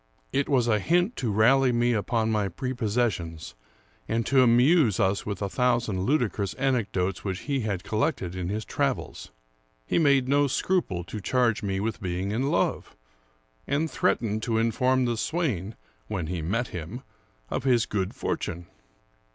[0.33, 3.53] It was a hint to rally me upon my prepossessions,
[4.07, 8.49] and to amuse us with a thousand ludicrous anecdotes which he had col lected in
[8.49, 9.29] his travels.
[9.85, 12.95] He made no scruple to charge me with being in love;
[13.67, 15.75] and threatened to inform the swain,
[16.07, 17.03] when he met him,
[17.51, 18.65] of his good fortune.